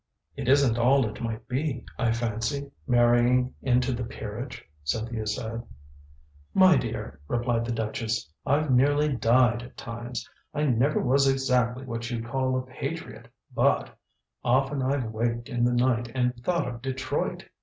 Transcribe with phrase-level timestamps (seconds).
[0.35, 5.61] "It isn't all it might be, I fancy marrying into the peerage," Cynthia said.
[6.55, 10.27] "My dear," replied the duchess, "I've nearly died at times.
[10.55, 13.95] I never was exactly what you'd call a patriot, but
[14.43, 17.45] often I've waked in the night and thought of Detroit.